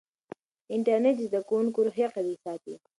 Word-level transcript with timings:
انټرنیټ 0.75 1.15
د 1.19 1.21
زده 1.27 1.39
کوونکو 1.49 1.79
روحیه 1.87 2.07
قوي 2.15 2.35
ساتي. 2.43 2.75